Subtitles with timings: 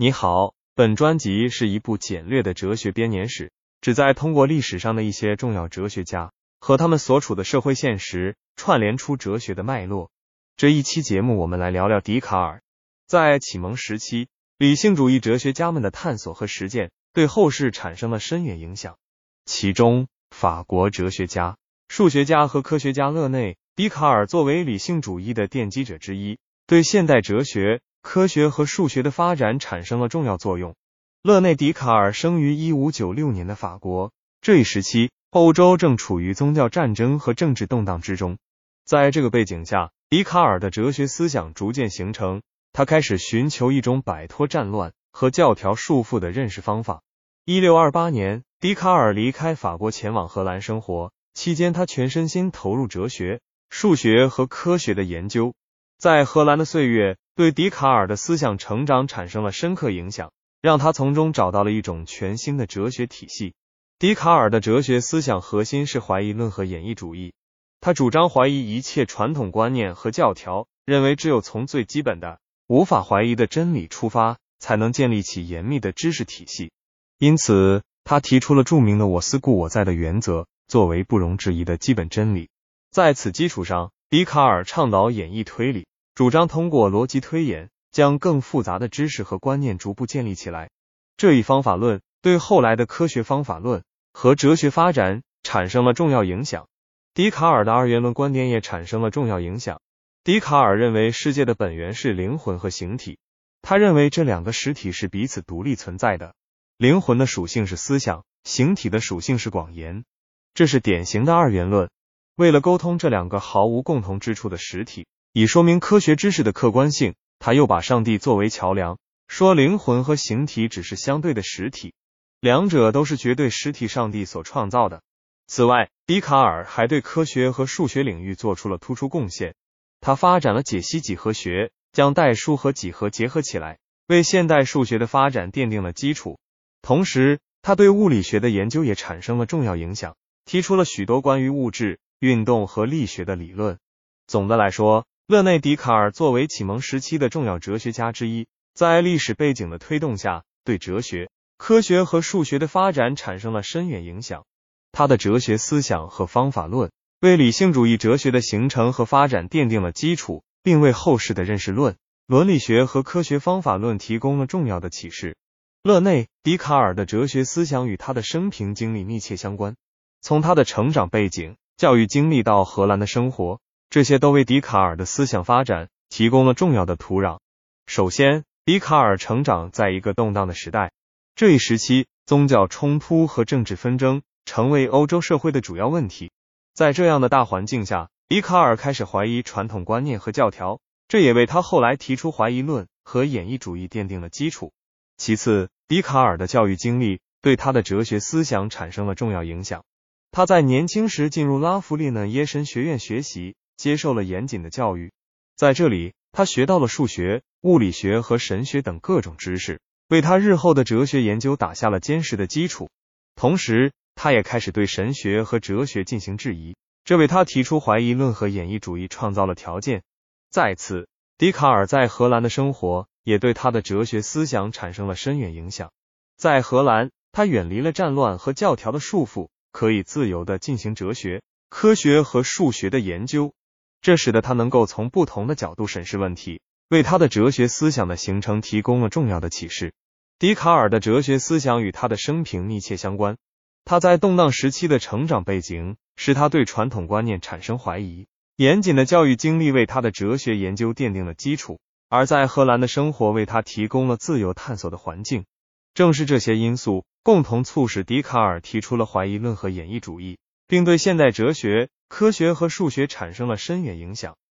[0.00, 3.50] 你好，本专辑是一部简略的哲学编年史，
[3.80, 10.12] 旨在通过历史上的一些重要哲学家和他们所处的社会现实，串联出哲学的脉络。
[10.56, 12.62] 这一期节目，我们来聊聊笛卡尔。
[13.08, 18.98] 在启蒙时期，理性主义哲学家们的探索和实践对后世产生了深远影响。
[19.46, 21.56] 其中，法国哲学家、
[21.88, 26.38] 数学家和科学家勒内·笛卡尔作为理性主义的奠基者之一，
[26.68, 27.80] 对现代哲学。
[28.08, 30.74] 科学和数学的发展产生了重要作用。
[31.22, 38.38] 勒内·笛卡尔生于一五九六年的法国，这一时期欧洲正处于宗教战争和政治动荡之中。
[38.86, 42.40] 在这个背景下，笛卡尔的哲学思想逐渐形成。
[42.72, 47.02] 他开始寻求一种摆脱战乱和教条束缚的认识方法。
[47.44, 55.52] 一六二八年，笛卡尔离开法国前往荷兰生活，期间他全身心投入哲学、数学和科学的研究。
[55.98, 57.18] 在荷兰的岁月。
[57.38, 63.54] 对笛卡尔的思想成长产生了深刻影响，让他从中找到了一种全新的哲学体系。
[64.00, 67.34] 笛卡尔的哲学思想核心是怀疑论和演绎主义，
[67.80, 76.72] 他主张怀疑一切传统观念和教条，认为只有从最基本的、无法怀疑的真理出发，才能建立起严密的知识体系。
[77.20, 82.48] 因此，他提出了著名的“我思故我在”的原则，作为不容置疑的基本真理。
[82.90, 85.86] 在此基础上，笛卡尔倡导演绎推理。
[86.18, 90.68] 主张通过逻辑推演，将更复杂的知识和观念逐步建立起来。
[91.16, 96.66] 这一方法论对后来的科学方法论和哲学发展产生了重要影响。
[97.14, 99.80] 笛卡尔的二元论观点也产生了重要影响。
[100.24, 103.20] 笛卡尔认为世界的本源是灵魂和形体，
[103.62, 106.34] 他认为这两个实体是彼此独立存在的。
[106.78, 110.04] 灵魂的属性是思想，形体的属性是广言，
[110.52, 111.88] 这是典型的二元论。
[112.34, 115.06] 为了沟通这两个毫无共同之处的实体。
[115.38, 121.94] 以说明科学知识的客观性，他又把上帝作为桥梁，说灵魂和形体只是相对的实体，
[122.40, 125.00] 两者都是绝对实体上帝所创造的。
[125.46, 129.54] 此外，笛卡尔还对科学和数学领域做出了突出贡献。
[130.00, 133.78] 他发展了解析几何学，将代数和几何结合起来，
[134.08, 136.40] 为现代数学的发展奠定了基础。
[136.82, 143.78] 同时，他对物理学的研究也产生了重要影响，提出了许多关于物质、运动和力学的理论。
[144.26, 151.28] 总的来说，勒内·笛卡尔作为启蒙时期的重要哲学家之一，在历史背景的推动下，对哲学、
[151.58, 154.46] 科学和数学的发展产生了深远影响。
[154.90, 156.90] 他的哲学思想和方法论
[157.20, 165.36] 为理性主义哲学的形成和发展奠定了基础，并为后世的认识论、伦理学和科学方法论提供了重要的启示。
[165.82, 169.76] 勒内·笛卡尔的哲学思想与他的生平经历密切相关，
[170.22, 173.60] 从他的成长背景、教育经历到荷兰的生活。
[173.90, 177.38] 这些都为笛卡尔的思想发展提供了重要的土壤。
[177.86, 180.92] 首先，笛卡尔成长在一个动荡的时代，
[181.34, 186.30] 这一时期宗教冲突和政治纷争成为欧洲社会的主要问题。
[186.74, 194.72] 在这样的大环境下，笛卡尔开始怀疑传统观念和教条，这也为他后来提出怀疑论和演绎主义奠定了基础。
[195.16, 199.82] 其次，笛卡尔的教育经历对他的哲学思想产生了重要影响。
[200.30, 203.56] 他在年轻时进入拉弗利讷耶神学院学习。
[203.78, 205.12] 接受了严谨的教育，
[205.56, 212.90] 在这里，他学到了数学、物理学和神学等各种知识，为他日后的哲学研究打下了坚实的基础。
[213.36, 220.02] 同时，他也开始对神学和哲学进行质疑，这为他提出怀疑论和演绎主义创造了条件。
[220.50, 221.06] 再次，
[221.38, 225.92] 笛卡尔在荷兰的生活也对他的哲学思想产生了深远影响。
[226.36, 233.52] 在荷兰，他远离了战乱和教条的束缚，可以自由的进行哲学、科学和数学的研究。
[234.00, 239.92] 这使得他能够从不同的角度审视问题，为他的哲学思想的形成提供了重要的启示。
[240.38, 243.36] 笛卡尔的哲学思想与他的生平密切相关。
[243.84, 248.26] 他在动荡时期的成长背景使他对传统观念产生怀疑，
[248.56, 255.44] 严谨的教育经历为他的哲学研究奠定了基础，而在荷兰的生活为他提供了自由探索的环境。
[255.94, 261.88] 正是这些因素共同促使笛卡尔提出了怀疑论和演绎主义，并对现代哲学。
[262.08, 264.38] 科学和数学产生了深远影响。